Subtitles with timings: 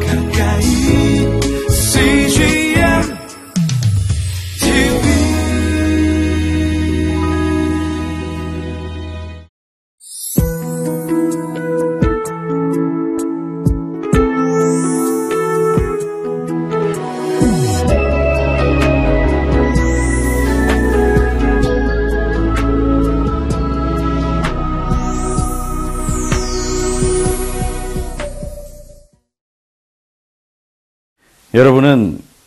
[0.00, 0.21] 가까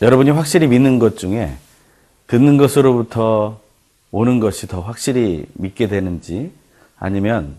[0.02, 1.56] 여러분이 확실히 믿는 것 중에
[2.28, 3.60] 듣는 것으로부터
[4.12, 6.52] 오는 것이 더 확실히 믿게 되는지
[6.98, 7.56] 아니면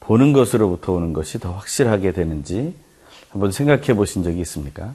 [0.00, 2.74] 보는 것으로부터 오는 것이 더 확실하게 되는지
[3.30, 4.94] 한번 생각해 보신 적이 있습니까?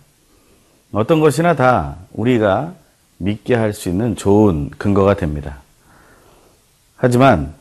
[0.92, 2.74] 어떤 것이나 다 우리가
[3.18, 5.62] 믿게 할 수 있는 좋은 근거가 됩니다.
[6.98, 7.54] 하지만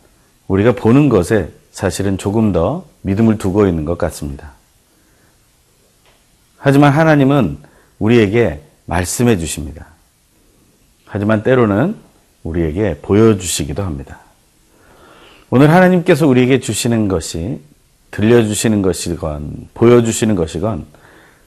[0.49, 4.53] 우리가 보는 것에 사실은 조금 더 믿음을 두고 있는 것 같습니다.
[6.57, 7.59] 하지만 하나님은
[7.99, 9.87] 우리에게 말씀해 주십니다.
[11.07, 11.97] 하지만 때로는
[12.43, 14.21] 우리에게 보여주시기도 합니다.
[15.51, 17.61] 오늘 하나님께서 우리에게 주시는 것이
[18.13, 20.87] 들려주시는 것이건 보여주시는 것이건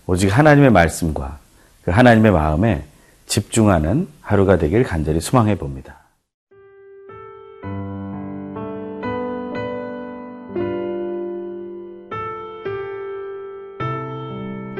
[0.05, 1.39] 오직 하나님의 말씀과
[1.83, 2.83] 그 하나님의 마음에
[3.25, 5.99] 집중하는 하루가 되길 간절히 소망해 봅니다.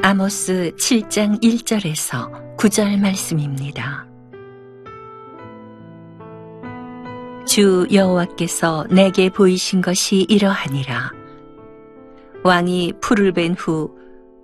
[0.02, 4.06] 아모스 7장 1절에서 9절 말씀입니다.
[7.46, 11.12] 주 여호와께서 내게 보이신 것이 이러하니라.
[12.42, 13.94] 왕이 풀을 벤 후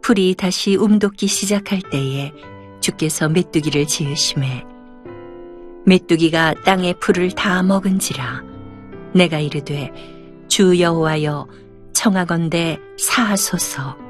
[0.02, 2.32] 풀이 다시 움돋기 시작할 때에
[2.80, 4.66] 주께서 메뚜기를 지으심에
[5.86, 8.44] 메뚜기가 땅의 풀을 다 먹은지라
[9.14, 9.90] 내가 이르되
[10.46, 11.48] 주 여호와여
[11.94, 14.09] 청하건대 사하소서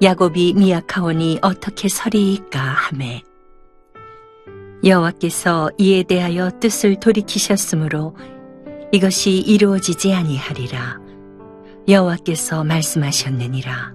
[0.00, 3.20] 야곱이 미약하오니 어떻게 서리이까 하매
[4.84, 8.14] 여호와께서 이에 대하여 뜻을 돌이키셨으므로
[8.92, 11.00] 이것이 이루어지지 아니하리라.
[11.88, 13.94] 여호와께서 말씀하셨느니라.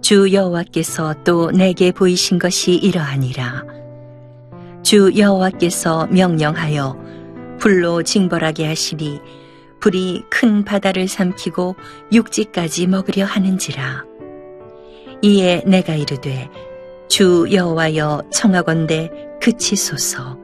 [0.00, 3.64] 주 여호와께서 또 내게 보이신 것이 이러하니라.
[4.82, 6.96] 주 여호와께서 명령하여
[7.58, 9.20] 불로 징벌하게 하시니
[9.80, 11.76] 불이 큰 바다를 삼키고
[12.12, 14.09] 육지까지 먹으려 하는지라
[15.22, 16.48] 이에 내가 이르되
[17.08, 19.10] 주 여호와여 청하건대
[19.40, 20.38] 그치소서.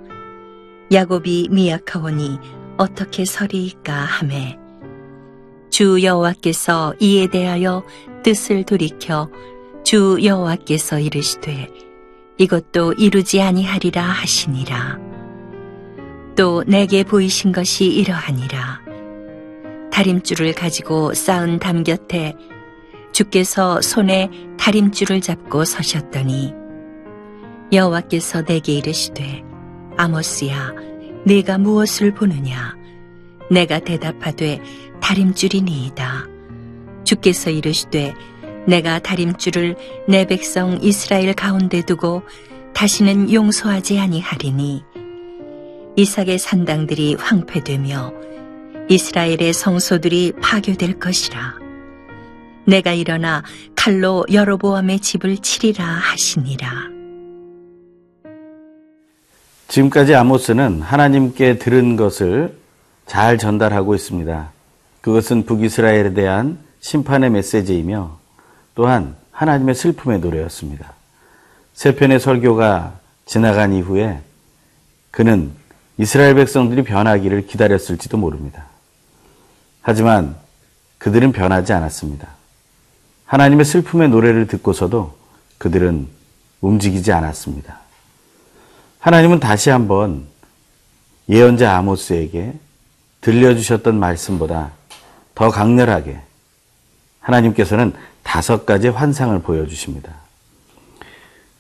[0.93, 2.39] 야곱이 미약하오니
[2.77, 4.59] 어떻게 서리이까 하매.
[5.71, 7.83] 주 여호와께서 이에 대하여
[8.23, 9.31] 뜻을 돌이켜
[9.85, 11.71] 주 여호와께서 이르시되
[12.39, 14.99] 이것도 이루지 아니하리라 하시니라.
[16.37, 18.83] 또 내게 보이신 것이 이러하니라.
[19.91, 22.35] 다림줄을 가지고 쌓은 담 곁에
[23.13, 24.29] 주께서 손에
[24.67, 26.53] 다림줄을 잡고 서셨더니
[27.73, 29.45] 여호와께서 내게 이르시되
[29.97, 30.75] 아모스야
[31.25, 32.75] 네가 무엇을 보느냐?
[33.49, 34.61] 내가 대답하되
[35.01, 36.27] 다림줄이니이다.
[37.05, 38.13] 주께서 이르시되
[38.67, 39.77] 내가 다림줄을
[40.09, 42.23] 내 백성 이스라엘 가운데 두고
[42.75, 44.83] 다시는 용서하지 아니하리니
[45.95, 48.13] 이삭의 산당들이 황폐되며
[48.89, 51.66] 이스라엘의 성소들이 파괴될 것이라
[52.67, 53.43] 내가 일어나
[53.75, 56.97] 칼로 여로보암의 집을 치리라 하시니라.
[59.69, 62.57] 지금까지 아모스는 하나님께 들은 것을
[63.07, 64.51] 잘 전달하고 있습니다.
[65.01, 68.19] 그것은 북이스라엘에 대한 심판의 메시지이며
[68.75, 70.93] 또한 하나님의 슬픔의 노래였습니다.
[71.75, 74.21] 세 편의 설교가 지나간 이후에
[75.11, 75.53] 그는
[75.99, 78.67] 이스라엘 백성들이 변하기를 기다렸을지도 모릅니다.
[79.83, 80.37] 하지만
[80.99, 82.36] 그들은 변하지 않았습니다.
[83.27, 85.15] 하나님의 슬픔의 노래를 듣고서도
[85.59, 86.09] 그들은
[86.61, 87.81] 움직이지 않았습니다.
[89.01, 90.27] 하나님은 다시 한번
[91.29, 92.55] 예언자 아모스에게
[93.21, 94.71] 들려주셨던 말씀보다
[95.35, 96.21] 더 강렬하게
[97.21, 97.93] 하나님께서는
[98.23, 100.15] 다섯 가지 환상을 보여주십니다.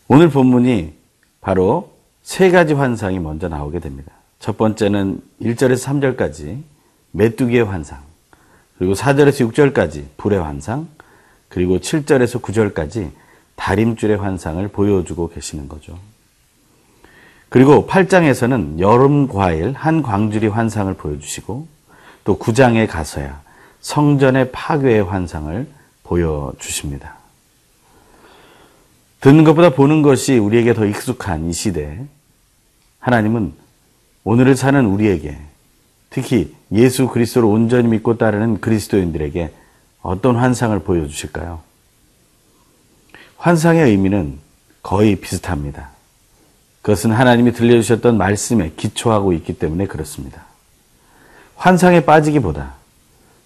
[0.08, 0.94] 오늘 본문이
[1.40, 1.92] 바로
[2.22, 4.12] 세 가지 환상이 먼저 나오게 됩니다.
[4.38, 6.62] 첫 번째는 1절에서 3절까지
[7.12, 8.02] 메뚜기의 환상,
[8.78, 10.88] 그리고 4절에서 6절까지 불의 환상,
[11.48, 13.10] 그리고 7절에서 9절까지
[13.56, 15.98] 다림줄의 환상을 보여주고 계시는 거죠.
[17.48, 21.66] 그리고 8장에서는 여름 과일 한 광주리 환상을 보여주시고
[22.24, 23.40] 또 9장에 가서야
[23.80, 25.66] 성전의 파괴의 환상을
[26.02, 27.16] 보여주십니다.
[29.20, 32.00] 듣는 것보다 보는 것이 우리에게 더 익숙한 이 시대에
[32.98, 33.54] 하나님은
[34.24, 35.38] 오늘을 사는 우리에게
[36.10, 39.52] 특히 예수 그리스도를 온전히 믿고 따르는 그리스도인들에게
[40.06, 41.60] 어떤 환상을 보여주실까요?
[43.38, 44.38] 환상의 의미는
[44.82, 45.90] 거의 비슷합니다.
[46.82, 50.44] 그것은 하나님이 들려주셨던 말씀에 기초하고 있기 때문에 그렇습니다.
[51.56, 52.74] 환상에 빠지기보다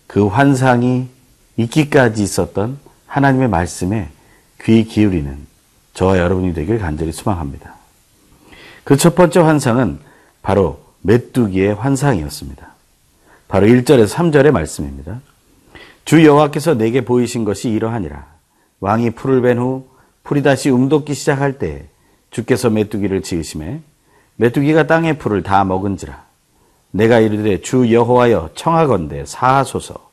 [0.06, 1.08] 그 환상이
[1.56, 4.10] 있기까지 있었던 하나님의 말씀에
[4.62, 5.46] 귀 기울이는
[5.94, 7.74] 저와 여러분이 되길 간절히 소망합니다.
[8.84, 9.98] 그 첫 번째 환상은
[10.42, 12.68] 바로 메뚜기의 환상이었습니다.
[13.48, 15.20] 바로 1절에서 3절의 말씀입니다.
[16.10, 18.26] 주 여호와께서 내게 보이신 것이 이러하니라.
[18.80, 19.86] 왕이 풀을 벤 후
[20.24, 21.86] 풀이 다시 움돋기 시작할 때
[22.32, 23.80] 주께서 메뚜기를 지으심에
[24.34, 26.24] 메뚜기가 땅의 풀을 다 먹은지라.
[26.90, 30.10] 내가 이르되 주 여호와여 청하건대 사하소서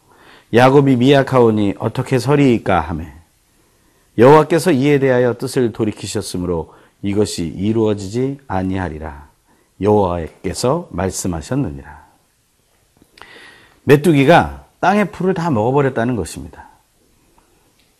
[0.53, 3.11] 야곱이 미약하오니 어떻게 서리이까 하매
[4.19, 9.29] 여호와께서 이에 대하여 뜻을 돌이키셨으므로 이것이 이루어지지 아니하리라
[9.81, 12.05] 여호와께서 말씀하셨느니라
[13.85, 16.67] 메뚜기가 땅의 풀을 다 먹어버렸다는 것입니다.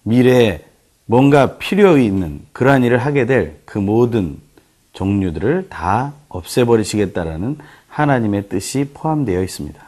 [0.03, 0.63] 미래에
[1.05, 4.39] 뭔가 필요 있는 그러한 일을 하게 될 그 모든
[4.93, 7.57] 종류들을 다 없애버리시겠다라는
[7.87, 9.79] 하나님의 뜻이 포함되어 있습니다.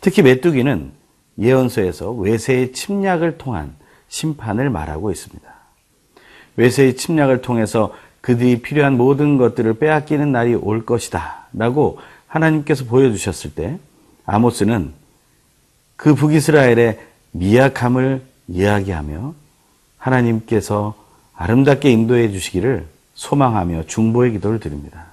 [0.00, 0.92] 특히 메뚜기는
[1.38, 3.74] 예언서에서 외세의 침략을 통한
[4.08, 5.48] 심판을 말하고 있습니다.
[6.56, 11.46] 외세의 침략을 통해서 그들이 필요한 모든 것들을 빼앗기는 날이 올 것이다.
[11.52, 13.78] 라고 하나님께서 보여주셨을 때
[14.24, 14.92] 아모스는
[15.96, 16.98] 그 북이스라엘의
[17.32, 19.34] 미약함을 이야기하며
[19.98, 20.94] 하나님께서
[21.34, 25.06] 아름답게 인도해 주시기를 소망하며 중보의 기도를 드립니다.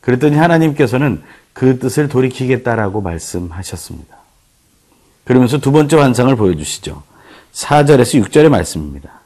[0.00, 1.22] 그랬더니 하나님께서는
[1.52, 4.16] 그 뜻을 돌이키겠다라고 말씀하셨습니다.
[5.24, 7.02] 그러면서 두 번째 환상을 보여주시죠.
[7.52, 9.20] 4절에서 6절의 말씀입니다.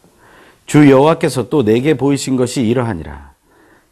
[0.67, 3.33] 주 여호와께서 또 내게 보이신 것이 이러하니라.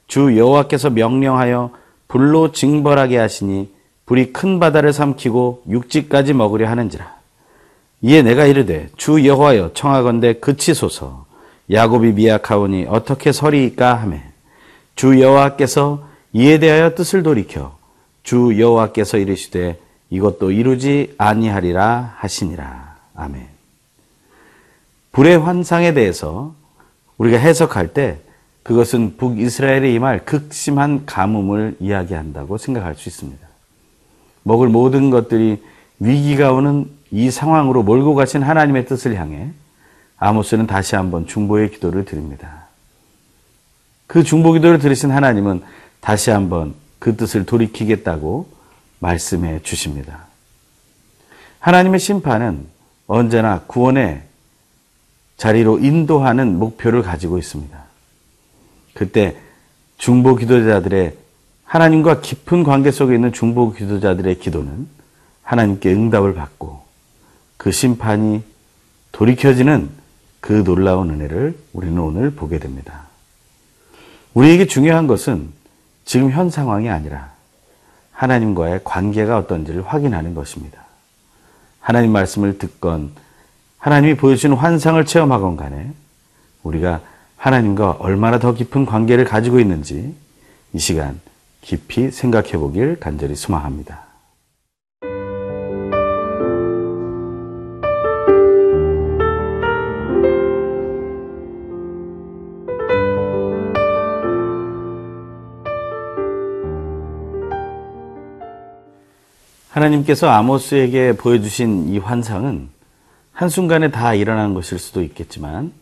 [0.06, 1.70] 주 여호와께서 명령하여
[2.08, 3.72] 불로 징벌하게 하시니
[4.06, 7.14] 불이 큰 바다를 삼키고 육지까지 먹으려 하는지라.
[8.02, 11.24] 이에 내가 이르되 주 여호와여 청하건대 그치소서
[11.70, 14.22] 야곱이 미약하오니 어떻게 서리이까 하매
[14.94, 17.78] 주 여호와께서 이에 대하여 뜻을 돌이켜
[18.22, 19.78] 주 여호와께서 이르시되
[20.10, 22.96] 이것도 이루지 아니하리라 하시니라.
[23.14, 23.48] 아멘.
[25.12, 26.54] 불의 환상에 대해서
[27.16, 28.18] 우리가 해석할 때
[28.64, 33.53] 그것은 북이스라엘에 임할 극심한 가뭄을 이야기한다고 생각할 수 있습니다.
[34.44, 35.62] 먹을 모든 것들이
[35.98, 39.50] 위기가 오는 이 상황으로 몰고 가신 하나님의 뜻을 향해
[40.18, 42.66] 아모스는 다시 한번 중보의 기도를 드립니다.
[44.06, 45.62] 그 중보 기도를 들으신 하나님은
[46.00, 48.48] 다시 한번 그 뜻을 돌이키겠다고
[49.00, 50.26] 말씀해 주십니다.
[51.58, 52.66] 하나님의 심판은
[53.06, 54.22] 언제나 구원의
[55.36, 57.76] 자리로 인도하는 목표를 가지고 있습니다.
[58.94, 59.36] 그때
[59.98, 61.16] 중보 기도자들의
[61.74, 64.86] 하나님과 깊은 관계 속에 있는 중보 기도자들의 기도는
[65.42, 66.84] 하나님께 응답을 받고
[67.56, 68.44] 그 심판이
[69.10, 69.90] 돌이켜지는
[70.38, 73.08] 그 놀라운 은혜를 우리는 오늘 보게 됩니다.
[74.34, 75.48] 우리에게 중요한 것은
[76.04, 77.32] 지금 현 상황이 아니라
[78.12, 80.84] 하나님과의 관계가 어떤지를 확인하는 것입니다.
[81.80, 83.10] 하나님 말씀을 듣건
[83.78, 85.90] 하나님이 보여주시는 환상을 체험하건 간에
[86.62, 87.00] 우리가
[87.36, 90.14] 하나님과 얼마나 더 깊은 관계를 가지고 있는지
[90.72, 91.20] 이 시간
[91.64, 94.04] 깊이 생각해 보길 간절히 소망합니다.
[109.70, 112.68] 하나님께서 아모스에게 보여주신 이 환상은
[113.32, 115.72] 한순간에 다 일어난 것일 수도 있겠지만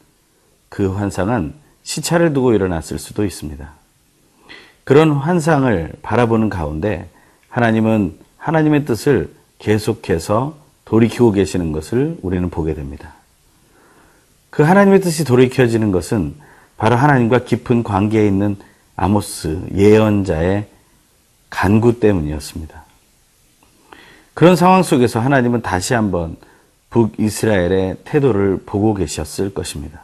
[0.68, 3.81] 그 환상은 시차를 두고 일어났을 수도 있습니다.
[4.84, 7.08] 그런 환상을 바라보는 가운데
[7.48, 13.14] 하나님은 하나님의 뜻을 계속해서 돌이키고 계시는 것을 우리는 보게 됩니다.
[14.50, 16.34] 그 하나님의 뜻이 돌이켜지는 것은
[16.76, 18.56] 바로 하나님과 깊은 관계에 있는
[18.96, 20.66] 아모스 예언자의
[21.48, 22.84] 간구 때문이었습니다.
[24.34, 26.36] 그런 상황 속에서 하나님은 다시 한번
[26.90, 30.02] 북이스라엘의 태도를 보고 계셨을 것입니다.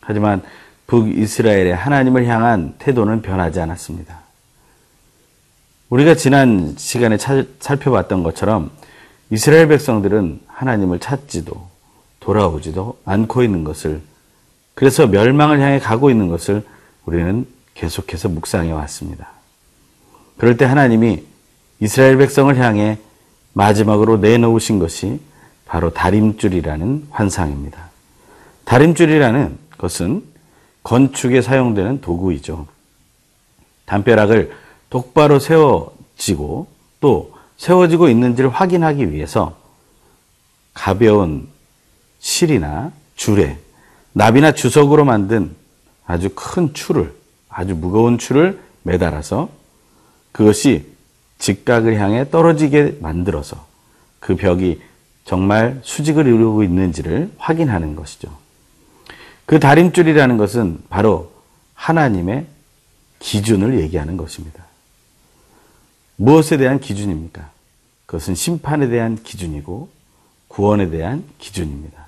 [0.00, 0.42] 하지만
[0.86, 4.20] 북이스라엘의 하나님을 향한 태도는 변하지 않았습니다.
[5.90, 8.70] 우리가 지난 시간에 살펴봤던 것처럼
[9.30, 11.68] 이스라엘 백성들은 하나님을 찾지도
[12.20, 14.00] 돌아오지도 않고 있는 것을
[14.74, 16.64] 그래서 멸망을 향해 가고 있는 것을
[17.04, 19.28] 우리는 계속해서 묵상해 왔습니다.
[20.36, 21.24] 그럴 때 하나님이
[21.80, 22.98] 이스라엘 백성을 향해
[23.52, 25.20] 마지막으로 내놓으신 것이
[25.64, 27.90] 바로 다림줄이라는 환상입니다.
[28.64, 30.33] 다림줄이라는 것은
[30.84, 32.66] 건축에 사용되는 도구이죠.
[33.86, 34.52] 담벼락을
[34.90, 36.68] 똑바로 세워지고
[37.00, 39.56] 또 세워지고 있는지를 확인하기 위해서
[40.72, 41.48] 가벼운
[42.20, 43.58] 실이나 줄에
[44.12, 45.54] 나비나 주석으로 만든
[46.06, 47.14] 아주 큰 추를,
[47.48, 49.48] 아주 무거운 추를 매달아서
[50.32, 50.86] 그것이
[51.38, 53.66] 직각을 향해 떨어지게 만들어서
[54.20, 54.80] 그 벽이
[55.24, 58.43] 정말 수직을 이루고 있는지를 확인하는 것이죠.
[59.46, 61.32] 그 다림줄이라는 것은 바로
[61.74, 62.46] 하나님의
[63.18, 64.64] 기준을 얘기하는 것입니다.
[66.16, 67.50] 무엇에 대한 기준입니까?
[68.06, 69.88] 그것은 심판에 대한 기준이고
[70.48, 72.06] 구원에 대한 기준입니다.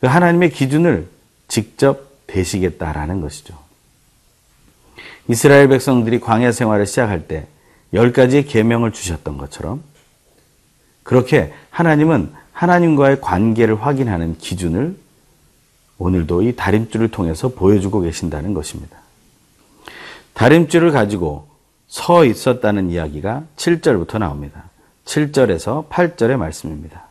[0.00, 1.08] 그 하나님의 기준을
[1.48, 3.58] 직접 대시겠다라는 것이죠.
[5.28, 7.46] 이스라엘 백성들이 광야 생활을 시작할 때
[7.92, 9.82] 열 가지의 계명을 주셨던 것처럼
[11.02, 14.96] 그렇게 하나님은 하나님과의 관계를 확인하는 기준을
[15.98, 18.98] 오늘도 이 다림줄을 통해서 보여주고 계신다는 것입니다.
[20.34, 21.48] 다림줄을 가지고
[21.88, 24.64] 서 있었다는 이야기가 7절부터 나옵니다.
[25.06, 27.06] 7절에서 8절의 말씀입니다.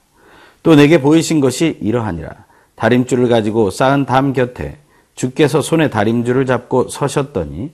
[0.61, 2.45] 또 내게 보이신 것이 이러하니라.
[2.75, 4.77] 다림줄을 가지고 쌓은 담 곁에
[5.15, 7.71] 주께서 손에 다림줄을 잡고 서셨더니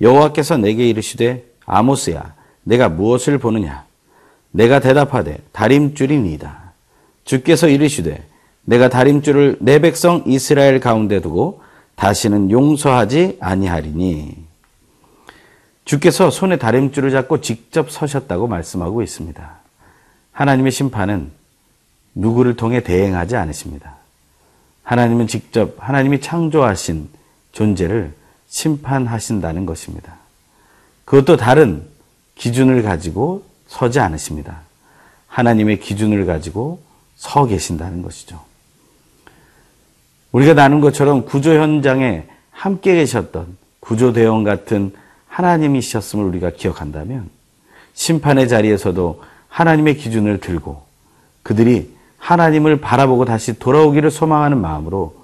[0.00, 3.84] 여호와께서 내게 이르시되 아모스야 내가 무엇을 보느냐
[4.50, 6.72] 내가 대답하되 다림줄이니이다.
[7.24, 8.26] 주께서 이르시되
[8.70, 11.60] 내가 다림줄을 내 백성 이스라엘 가운데 두고
[11.96, 14.36] 다시는 용서하지 아니하리니
[15.84, 19.58] 주께서 손에 다림줄을 잡고 직접 서셨다고 말씀하고 있습니다.
[20.30, 21.32] 하나님의 심판은
[22.14, 23.96] 누구를 통해 대행하지 않으십니다.
[24.84, 27.08] 하나님은 직접 하나님이 창조하신
[27.50, 28.14] 존재를
[28.46, 30.14] 심판하신다는 것입니다.
[31.04, 31.82] 그것도 다른
[32.36, 34.60] 기준을 가지고 서지 않으십니다.
[35.26, 36.80] 하나님의 기준을 가지고
[37.16, 38.49] 서 계신다는 것이죠.
[40.32, 44.92] 우리가 나눈 것처럼 구조 현장에 함께 계셨던 구조 대원 같은
[45.26, 47.30] 하나님이셨음을 우리가 기억한다면
[47.94, 50.82] 심판의 자리에서도 하나님의 기준을 들고
[51.42, 55.16] 그들이 하나님을 바라보고 다시 돌아오기를 소망하는 마음으로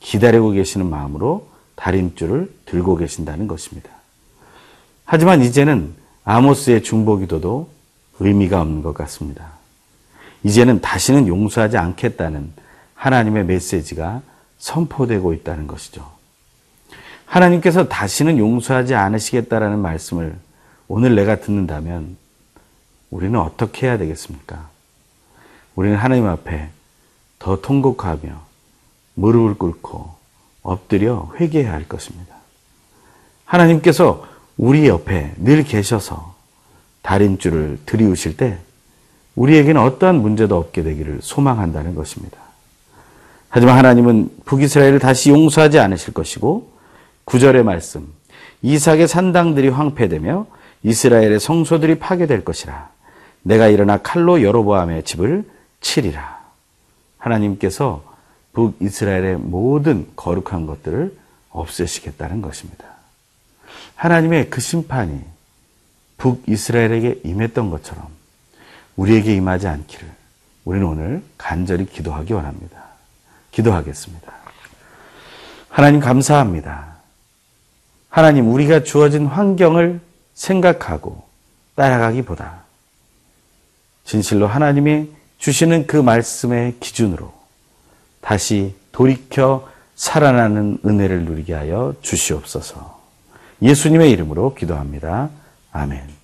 [0.00, 3.90] 기다리고 계시는 마음으로 다림줄을 들고 계신다는 것입니다.
[5.04, 5.94] 하지만 이제는
[6.24, 7.68] 아모스의 중보기도도
[8.20, 9.52] 의미가 없는 것 같습니다.
[10.44, 12.52] 이제는 다시는 용서하지 않겠다는
[12.94, 14.22] 하나님의 메시지가
[14.64, 16.10] 선포되고 있다는 것이죠.
[17.26, 20.38] 하나님께서 다시는 용서하지 않으시겠다라는 말씀을
[20.88, 22.16] 오늘 내가 듣는다면
[23.10, 24.70] 우리는 어떻게 해야 되겠습니까?
[25.74, 26.70] 우리는 하나님 앞에
[27.38, 28.40] 더 통곡하며
[29.16, 30.14] 무릎을 꿇고
[30.62, 32.34] 엎드려 회개해야 할 것입니다.
[33.44, 36.34] 하나님께서 우리 옆에 늘 계셔서
[37.02, 38.58] 다림줄을 들이우실 때
[39.34, 42.43] 우리에게는 어떠한 문제도 없게 되기를 소망한다는 것입니다.
[43.54, 46.72] 하지만 하나님은 북이스라엘을 다시 용서하지 않으실 것이고
[47.24, 48.12] 구절의 말씀
[48.62, 50.48] 이삭의 산당들이 황폐되며
[50.82, 52.90] 이스라엘의 성소들이 파괴될 것이라
[53.42, 55.48] 내가 일어나 칼로 여로보암의 집을
[55.80, 56.40] 치리라
[57.16, 58.02] 하나님께서
[58.54, 61.16] 북이스라엘의 모든 거룩한 것들을
[61.50, 62.86] 없애시겠다는 것입니다.
[63.94, 65.20] 하나님의 그 심판이
[66.16, 68.08] 북이스라엘에게 임했던 것처럼
[68.96, 70.08] 우리에게 임하지 않기를
[70.64, 72.83] 우리는 오늘 간절히 기도하기 원합니다.
[73.54, 74.32] 기도하겠습니다.
[75.68, 76.94] 하나님 감사합니다.
[78.08, 80.00] 하나님 우리가 주어진 환경을
[80.34, 81.24] 생각하고
[81.74, 82.62] 따라가기보다
[84.04, 85.08] 진실로 하나님이
[85.38, 87.32] 주시는 그 말씀의 기준으로
[88.20, 93.02] 다시 돌이켜 살아나는 은혜를 누리게 하여 주시옵소서.
[93.62, 95.30] 예수님의 이름으로 기도합니다.
[95.72, 96.23] 아멘.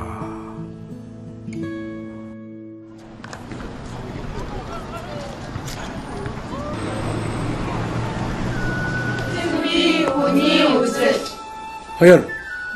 [12.01, 12.21] Hayır.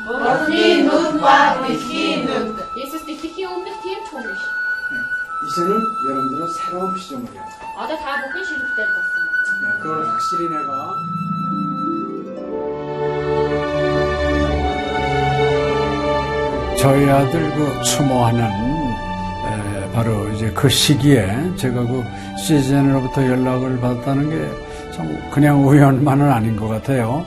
[0.08, 2.60] Botinut var bikinut.
[2.76, 4.38] Yesus dedi ki o mehtiye çoğmuş.
[5.46, 7.42] 이제는 여러분들은 새로운 시점을 해요.
[7.78, 9.82] 아다 다 복근 실룩들 봤어.
[9.82, 10.94] 그걸 확실히 내가
[16.78, 18.48] 저희 아들 그 추모하는
[19.92, 22.04] 바로 이제 그 시기에 제가 그
[22.38, 27.26] 시즌으로부터 연락을 받았다는 게 참 그냥 우연만은 아닌 것 같아요.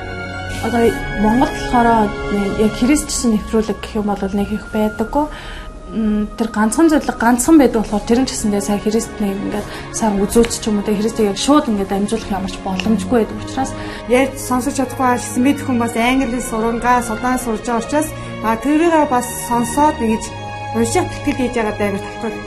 [0.63, 2.09] Одоо Монгол болохоор
[2.61, 5.25] яг христчсэн нэвтрүүлэг гэх юм бол нэг их байдаггүй.
[6.37, 10.53] Тэр ганцхан зөвлөг ганцхан байдаг болохоор тэр нь ч гэсэндээ сая христнийг ингээд сайн үзүүлч
[10.61, 13.71] ч юм уу тэ христийг яг шууд ингээд амжуулах ямарч боломжгүй байдаг учраас
[14.07, 18.07] ярьж сонсож чадахгүй гэсэн мэд хүмүүс англи сурангаа судаан сурж байгаа учраас
[18.47, 20.23] а тэрийг бас сонсоод ингэж
[20.79, 21.91] унших тэтгэл хийж байгаа даа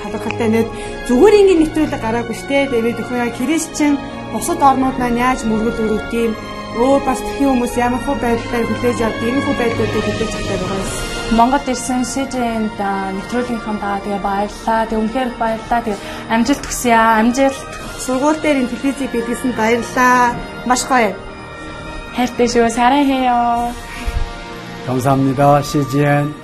[0.00, 0.68] талархалтай нэт
[1.04, 3.92] зүгээр ингээд нэвтрүүлэг гараагүй штэ тэгээд өхөө яа христчэн
[4.32, 6.32] бусад орнууд маань яаж мөргөл өрөвд юм
[6.79, 10.79] өөр бас тхэн хүмүүс ямар хөө байдлаар хүлээж авд ийм хөө байдлуудыг хүлээж авдаг байгаа
[10.79, 10.91] юм.
[11.37, 12.81] Монгол ирсэн СЖН-д
[13.15, 14.81] нэвтрүүлгийнхаа даа тэгээ баярлаа.
[14.89, 15.81] Тэг үнхээр их баярлаа.
[15.85, 15.97] Тэг
[16.33, 17.21] амжилт хүсье аа.
[17.21, 17.69] Амжилт.
[18.03, 20.33] Сургууль дээр ин телевизийг бидлсэн баярлаа.
[20.65, 21.13] Маш гоё.
[22.15, 22.69] хайртай шүү.
[22.69, 23.71] 사랑해요.
[24.87, 25.61] 감사합니다.
[25.61, 26.42] CGN